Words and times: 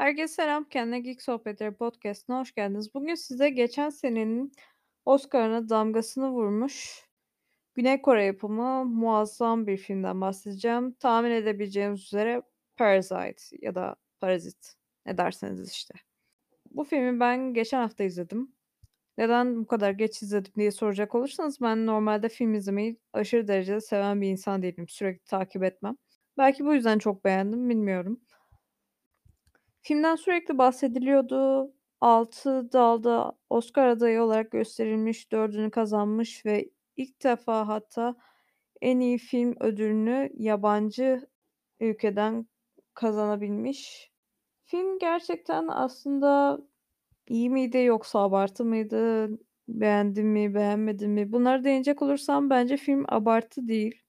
Herkese 0.00 0.34
selam. 0.34 0.64
Kendine 0.64 1.00
Geek 1.00 1.22
Sohbetleri 1.22 1.74
Podcast'ına 1.74 2.40
hoş 2.40 2.54
geldiniz. 2.54 2.94
Bugün 2.94 3.14
size 3.14 3.50
geçen 3.50 3.90
senenin 3.90 4.52
Oscar'ına 5.04 5.68
damgasını 5.68 6.30
vurmuş 6.30 7.04
Güney 7.74 8.02
Kore 8.02 8.24
yapımı 8.24 8.84
muazzam 8.84 9.66
bir 9.66 9.76
filmden 9.76 10.20
bahsedeceğim. 10.20 10.92
Tahmin 10.92 11.30
edebileceğiniz 11.30 12.00
üzere 12.04 12.42
Parasite 12.76 13.56
ya 13.60 13.74
da 13.74 13.96
Parazit 14.20 14.74
ne 15.06 15.18
derseniz 15.18 15.70
işte. 15.72 15.94
Bu 16.70 16.84
filmi 16.84 17.20
ben 17.20 17.54
geçen 17.54 17.80
hafta 17.80 18.04
izledim. 18.04 18.52
Neden 19.18 19.56
bu 19.56 19.66
kadar 19.66 19.90
geç 19.90 20.22
izledim 20.22 20.52
diye 20.56 20.70
soracak 20.70 21.14
olursanız 21.14 21.60
ben 21.60 21.86
normalde 21.86 22.28
film 22.28 22.54
izlemeyi 22.54 22.96
aşırı 23.12 23.48
derecede 23.48 23.80
seven 23.80 24.20
bir 24.20 24.28
insan 24.28 24.62
değilim. 24.62 24.88
Sürekli 24.88 25.24
takip 25.24 25.62
etmem. 25.62 25.96
Belki 26.38 26.64
bu 26.64 26.74
yüzden 26.74 26.98
çok 26.98 27.24
beğendim 27.24 27.68
bilmiyorum. 27.68 28.20
Filmden 29.82 30.16
sürekli 30.16 30.58
bahsediliyordu. 30.58 31.72
6 32.00 32.72
dalda 32.72 33.32
Oscar 33.50 33.86
adayı 33.88 34.22
olarak 34.22 34.50
gösterilmiş, 34.50 35.32
4'ünü 35.32 35.70
kazanmış 35.70 36.46
ve 36.46 36.70
ilk 36.96 37.22
defa 37.24 37.68
hatta 37.68 38.16
en 38.80 39.00
iyi 39.00 39.18
film 39.18 39.54
ödülünü 39.60 40.30
yabancı 40.34 41.28
ülkeden 41.80 42.46
kazanabilmiş. 42.94 44.10
Film 44.66 44.98
gerçekten 44.98 45.68
aslında 45.68 46.60
iyi 47.28 47.50
miydi 47.50 47.78
yoksa 47.78 48.20
abartı 48.20 48.64
mıydı? 48.64 49.30
Beğendim 49.68 50.28
mi, 50.28 50.54
beğenmedim 50.54 51.12
mi? 51.12 51.32
Bunlara 51.32 51.64
değinecek 51.64 52.02
olursam 52.02 52.50
bence 52.50 52.76
film 52.76 53.04
abartı 53.08 53.68
değil. 53.68 54.02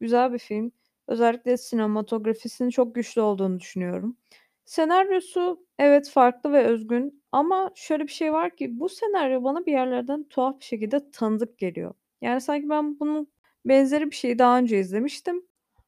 Güzel 0.00 0.32
bir 0.32 0.38
film. 0.38 0.72
Özellikle 1.08 1.56
sinematografisinin 1.56 2.70
çok 2.70 2.94
güçlü 2.94 3.20
olduğunu 3.20 3.60
düşünüyorum. 3.60 4.16
Senaryosu 4.64 5.66
evet 5.78 6.10
farklı 6.10 6.52
ve 6.52 6.64
özgün 6.64 7.24
ama 7.32 7.70
şöyle 7.74 8.02
bir 8.06 8.12
şey 8.12 8.32
var 8.32 8.56
ki 8.56 8.80
bu 8.80 8.88
senaryo 8.88 9.44
bana 9.44 9.66
bir 9.66 9.72
yerlerden 9.72 10.24
tuhaf 10.24 10.60
bir 10.60 10.64
şekilde 10.64 11.10
tanıdık 11.10 11.58
geliyor. 11.58 11.94
Yani 12.22 12.40
sanki 12.40 12.68
ben 12.68 13.00
bunun 13.00 13.32
benzeri 13.66 14.10
bir 14.10 14.16
şeyi 14.16 14.38
daha 14.38 14.58
önce 14.58 14.78
izlemiştim 14.80 15.42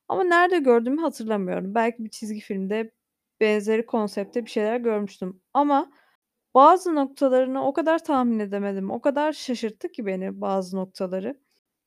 ama 0.09 0.25
nerede 0.25 0.59
gördüğümü 0.59 1.01
hatırlamıyorum. 1.01 1.75
Belki 1.75 2.05
bir 2.05 2.11
çizgi 2.11 2.41
filmde 2.41 2.91
benzeri 3.41 3.87
konsepte 3.87 4.45
bir 4.45 4.51
şeyler 4.51 4.77
görmüştüm 4.77 5.41
ama 5.55 5.91
bazı 6.55 6.95
noktalarını 6.95 7.67
o 7.67 7.73
kadar 7.73 8.05
tahmin 8.05 8.39
edemedim. 8.39 8.91
O 8.91 9.01
kadar 9.01 9.33
şaşırttı 9.33 9.89
ki 9.93 10.07
beni 10.07 10.41
bazı 10.41 10.77
noktaları. 10.77 11.41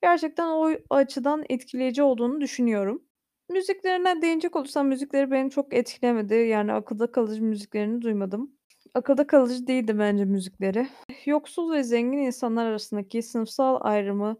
Gerçekten 0.03 0.47
o 0.47 0.72
açıdan 0.90 1.45
etkileyici 1.50 2.03
olduğunu 2.03 2.42
düşünüyorum. 2.42 3.03
Müziklerine 3.50 4.22
değinecek 4.22 4.56
olursam 4.56 4.88
müzikleri 4.88 5.31
beni 5.31 5.50
çok 5.50 5.73
etkilemedi. 5.73 6.34
Yani 6.36 6.73
akılda 6.73 7.12
kalıcı 7.12 7.44
müziklerini 7.44 8.02
duymadım. 8.02 8.52
Akılda 8.94 9.28
kalıcı 9.28 9.67
değildi 9.67 10.00
bence 10.00 10.26
müzikleri. 10.26 10.88
Yoksul 11.26 11.72
ve 11.72 11.84
zengin 11.84 12.18
insanlar 12.18 12.66
arasındaki 12.66 13.22
sınıfsal 13.22 13.78
ayrımı 13.81 14.38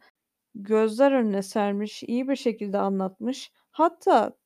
gözler 0.56 1.12
önüne 1.12 1.44
sermiş, 1.44 2.04
iyi 2.04 2.28
bir 2.28 2.36
şekilde 2.36 2.78
anlatmış. 2.78 3.52
Hatta 3.72 4.38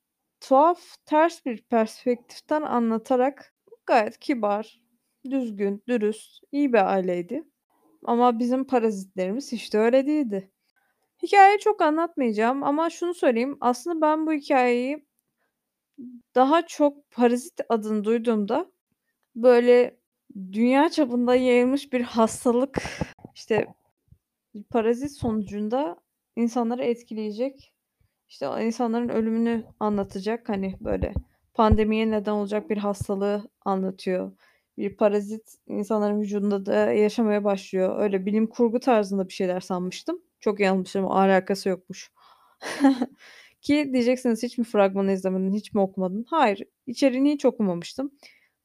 tuhaf, 0.41 0.81
ters 1.05 1.45
bir 1.45 1.63
perspektiften 1.63 2.61
anlatarak 2.61 3.53
gayet 3.85 4.19
kibar, 4.19 4.81
düzgün, 5.31 5.83
dürüst, 5.87 6.43
iyi 6.51 6.73
bir 6.73 6.93
aileydi. 6.93 7.43
Ama 8.05 8.39
bizim 8.39 8.65
parazitlerimiz 8.67 9.51
hiç 9.51 9.73
de 9.73 9.79
öyle 9.79 10.07
değildi. 10.07 10.50
Hikâyeyi 11.23 11.59
çok 11.59 11.81
anlatmayacağım 11.81 12.63
ama 12.63 12.89
şunu 12.89 13.13
söyleyeyim, 13.13 13.57
aslında 13.61 14.01
ben 14.01 14.27
bu 14.27 14.33
hikâyeyi 14.33 15.05
daha 16.35 16.67
çok 16.67 17.11
Parazit 17.11 17.61
adını 17.69 18.03
duyduğumda, 18.03 18.71
böyle, 19.35 19.97
dünya 20.53 20.89
çapında 20.89 21.35
yayılmış 21.35 21.93
bir 21.93 22.01
hastalık, 22.01 22.77
işte, 23.35 23.67
parazit 24.71 25.11
sonucunda 25.11 25.97
insanları 26.37 26.83
etkileyecek, 26.85 27.73
işte, 28.29 28.47
insanların 28.65 29.09
ölümünü 29.09 29.65
anlatacak, 29.79 30.49
hani, 30.49 30.75
böyle, 30.81 31.13
pandemiye 31.53 32.11
neden 32.11 32.31
olacak 32.33 32.69
bir 32.69 32.77
hastalığı 32.77 33.49
anlatıyor. 33.65 34.31
Bir 34.77 34.97
parazit 34.97 35.55
insanların 35.67 36.21
vücudunda 36.21 36.65
da 36.65 36.75
yaşamaya 36.93 37.43
başlıyor. 37.43 37.99
Öyle 38.03 38.25
bilim 38.27 38.47
kurgu 38.47 38.79
tarzında 38.79 39.29
bir 39.29 39.33
şeyler 39.33 39.59
sanmıştım. 39.59 40.21
Çok 40.41 40.59
yanılmışım, 40.59 41.11
alakası 41.11 41.69
yokmuş. 41.69 42.11
Ki 43.61 43.89
diyeceksiniz, 43.93 44.43
"Hiç 44.43 44.57
mi 44.57 44.63
fragmanı 44.63 45.11
izlemedin, 45.11 45.53
hiç 45.53 45.73
mi 45.73 45.81
okumadın?" 45.81 46.25
Hayır, 46.29 46.63
içeriğini 46.87 47.31
hiç 47.33 47.45
okumamıştım. 47.45 48.11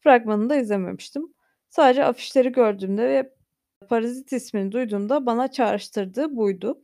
Fragmanını 0.00 0.50
da 0.50 0.56
izlememiştim. 0.56 1.34
Sadece 1.70 2.04
afişleri 2.04 2.52
gördüğümde 2.52 3.08
ve 3.08 3.32
Parazit 3.88 4.32
ismini 4.32 4.72
duyduğumda 4.72 5.26
bana 5.26 5.50
çağrıştırdığı 5.50 6.36
buydu. 6.36 6.82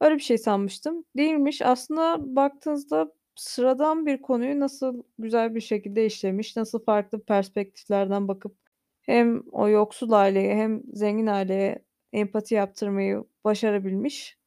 Öyle 0.00 0.14
bir 0.14 0.20
şey 0.20 0.38
sanmıştım. 0.38 1.04
Değilmiş. 1.16 1.62
Aslında 1.62 2.36
baktığınızda 2.36 3.12
sıradan 3.36 4.06
bir 4.06 4.22
konuyu 4.22 4.60
nasıl 4.60 5.02
güzel 5.18 5.54
bir 5.54 5.60
şekilde 5.60 6.06
işlemiş, 6.06 6.56
nasıl 6.56 6.84
farklı 6.84 7.24
perspektiflerden 7.24 8.28
bakıp 8.28 8.56
hem 9.02 9.42
o 9.52 9.68
yoksul 9.68 10.12
aileye 10.12 10.54
hem 10.56 10.82
zengin 10.92 11.26
aileye 11.26 11.78
empati 12.16 12.54
yaptırmayı 12.54 13.24
başarabilmiş 13.44 14.38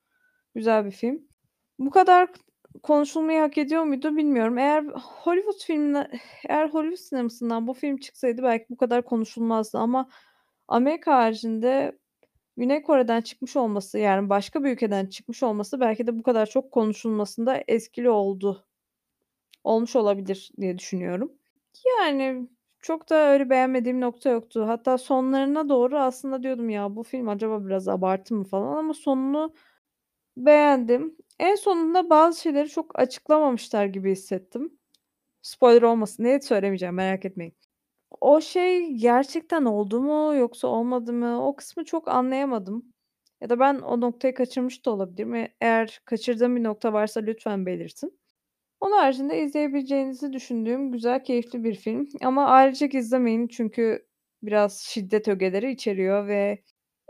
güzel 0.56 0.86
bir 0.86 0.92
film. 0.92 1.28
Bu 1.80 1.90
kadar 1.90 2.30
konuşulmayı 2.84 3.40
hak 3.40 3.58
ediyor 3.58 3.84
muydu 3.84 4.18
bilmiyorum. 4.18 4.58
Eğer 4.58 4.84
Hollywood 5.24 5.66
filmine 5.66 6.12
eğer 6.50 6.70
Hollywood 6.70 6.98
sinemasından 6.98 7.68
bu 7.68 7.74
film 7.74 7.98
çıksaydı 7.98 8.44
belki 8.44 8.66
bu 8.70 8.78
kadar 8.78 9.06
konuşulmazdı 9.06 9.78
ama 9.78 10.10
Amerika 10.68 11.16
haricinde 11.16 12.00
Güney 12.58 12.82
Kore'den 12.82 13.22
çıkmış 13.22 13.56
olması, 13.56 14.00
yani 14.00 14.30
başka 14.30 14.64
bir 14.64 14.72
ülkeden 14.72 15.06
çıkmış 15.06 15.44
olması 15.44 15.80
belki 15.80 16.08
de 16.08 16.20
bu 16.20 16.24
kadar 16.24 16.46
çok 16.46 16.72
konuşulmasında 16.72 17.64
etkili 17.68 18.10
oldu. 18.10 18.66
Olmuş 19.64 19.96
olabilir 19.96 20.52
diye 20.62 20.78
düşünüyorum. 20.78 21.32
Yani 22.00 22.50
çok 22.82 23.10
da 23.10 23.16
öyle 23.32 23.50
beğenmediğim 23.50 24.02
nokta 24.02 24.30
yoktu. 24.30 24.64
Hatta 24.68 24.98
sonlarına 24.98 25.70
doğru 25.70 26.00
aslında 26.00 26.44
diyordum 26.44 26.70
ya 26.70 26.96
bu 26.96 27.04
film 27.04 27.28
acaba 27.30 27.66
biraz 27.66 27.88
abartı 27.88 28.36
mı 28.36 28.44
falan 28.44 28.78
ama 28.78 28.94
sonunu 28.94 29.54
beğendim. 30.38 31.18
En 31.40 31.56
sonunda 31.56 32.10
bazı 32.10 32.42
şeyleri 32.42 32.70
çok 32.70 33.00
açıklamamışlar 33.00 33.86
gibi 33.86 34.12
hissettim. 34.12 34.80
Spoiler 35.42 35.82
olmasın 35.82 36.24
diye 36.26 36.42
söylemeyeceğim, 36.42 36.96
merak 36.96 37.26
etmeyin. 37.26 37.56
O 38.22 38.42
şey 38.42 38.94
gerçekten 38.94 39.66
oldu 39.66 40.02
mu 40.02 40.36
yoksa 40.36 40.68
olmadı 40.68 41.14
mı? 41.14 41.48
O 41.48 41.56
kısmı 41.56 41.86
çok 41.86 42.08
anlayamadım. 42.08 42.86
Ya 43.42 43.50
da 43.50 43.60
ben 43.60 43.80
o 43.80 44.02
noktayı 44.02 44.34
kaçırmış 44.34 44.86
da 44.86 44.92
olabilirim. 44.92 45.36
E 45.36 45.56
eğer 45.62 46.02
kaçırdığım 46.06 46.56
bir 46.56 46.64
nokta 46.64 46.94
varsa 46.94 47.20
lütfen 47.22 47.66
belirtin. 47.66 48.20
Onun 48.80 48.98
haricinde 48.98 49.42
izleyebileceğinizi 49.44 50.34
düşündüğüm 50.34 50.92
güzel, 50.92 51.24
keyifli 51.24 51.64
bir 51.64 51.76
film 51.76 52.08
ama 52.24 52.46
ailecek 52.46 52.96
izlemeyin 52.96 53.48
çünkü 53.48 54.08
biraz 54.44 54.80
şiddet 54.82 55.28
ögeleri 55.28 55.72
içeriyor 55.72 56.28
ve 56.28 56.64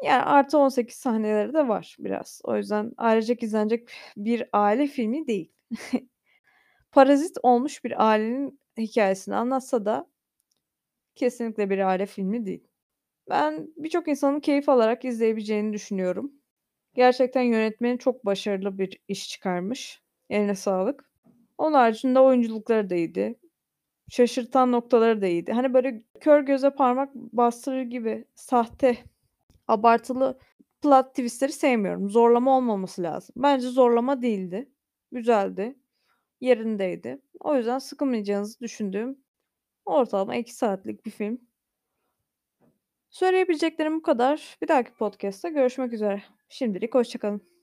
yani 0.03 0.23
artı 0.23 0.57
18 0.57 0.95
sahneleri 0.95 1.53
de 1.53 1.67
var 1.67 1.95
biraz. 1.99 2.41
O 2.43 2.57
yüzden 2.57 2.91
ailecek 2.97 3.43
izlenecek 3.43 3.89
bir 4.17 4.49
aile 4.53 4.87
filmi 4.87 5.27
değil. 5.27 5.51
Parazit 6.91 7.37
olmuş 7.43 7.83
bir 7.83 8.09
ailenin 8.09 8.59
hikâyesini 8.77 9.35
anlatsa 9.35 9.85
da 9.85 10.07
kesinlikle 11.15 11.69
bir 11.69 11.79
aile 11.79 12.05
filmi 12.05 12.45
değil. 12.45 12.67
Ben 13.29 13.67
birçok 13.77 14.07
insanın 14.07 14.39
keyif 14.39 14.69
alarak 14.69 15.05
izleyebileceğini 15.05 15.73
düşünüyorum. 15.73 16.33
Gerçekten 16.95 17.41
yönetmeni 17.41 17.99
çok 17.99 18.25
başarılı 18.25 18.77
bir 18.79 18.99
iş 19.07 19.29
çıkarmış. 19.29 20.01
Eline 20.29 20.55
sağlık. 20.55 21.08
Onun 21.59 21.73
haricinde 21.73 22.19
oyunculukları 22.19 22.89
da 22.89 22.95
iyiydi. 22.95 23.39
Şaşırtan 24.09 24.71
noktaları 24.71 25.21
da 25.21 25.27
iyiydi. 25.27 25.51
Hani, 25.51 25.73
böyle 25.73 26.03
kör 26.19 26.41
göze 26.41 26.69
parmak 26.69 27.15
bastırır 27.15 27.81
gibi 27.81 28.25
sahte, 28.35 28.97
abartılı 29.67 30.39
plot 30.81 31.09
twist'leri 31.09 31.51
sevmiyorum. 31.51 32.09
Zorlama 32.09 32.57
olmaması 32.57 33.03
lazım. 33.03 33.35
Bence 33.37 33.67
zorlama 33.67 34.21
değildi. 34.21 34.69
Güzeldi. 35.11 35.75
Yerindeydi. 36.41 37.21
O 37.39 37.55
yüzden 37.55 37.79
sıkılmayacağınızı 37.79 38.59
düşündüğüm 38.59 39.17
ortalama 39.85 40.35
2 40.35 40.55
saatlik 40.55 41.05
bir 41.05 41.11
film. 41.11 41.41
Söyleyebileceklerim 43.09 43.97
bu 43.97 44.01
kadar. 44.01 44.57
Bir 44.61 44.67
dahaki 44.67 44.93
podcast'ta 44.93 45.49
görüşmek 45.49 45.93
üzere. 45.93 46.23
Şimdilik 46.49 46.95
hoşça 46.95 47.19
kalın. 47.19 47.58